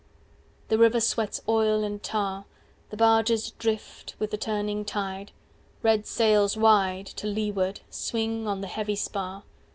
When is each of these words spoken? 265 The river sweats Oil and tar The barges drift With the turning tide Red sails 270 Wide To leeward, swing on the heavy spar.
265 0.69 0.69
The 0.69 0.77
river 0.81 0.99
sweats 0.99 1.41
Oil 1.47 1.83
and 1.83 2.01
tar 2.01 2.45
The 2.89 2.97
barges 2.97 3.51
drift 3.51 4.15
With 4.17 4.31
the 4.31 4.37
turning 4.37 4.83
tide 4.83 5.31
Red 5.83 6.07
sails 6.07 6.55
270 6.55 6.61
Wide 6.63 7.05
To 7.17 7.27
leeward, 7.27 7.79
swing 7.91 8.47
on 8.47 8.61
the 8.61 8.67
heavy 8.67 8.95
spar. 8.95 9.43